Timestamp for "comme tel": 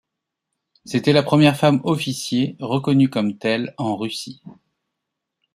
3.11-3.75